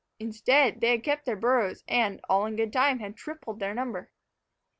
Instead, 0.19 0.81
they 0.81 0.89
had 0.89 1.03
kept 1.03 1.25
to 1.25 1.29
their 1.29 1.35
burrows 1.35 1.83
and, 1.87 2.19
all 2.27 2.47
in 2.47 2.55
good 2.55 2.73
time, 2.73 2.97
had 2.97 3.15
tripled 3.15 3.59
their 3.59 3.75
number. 3.75 4.09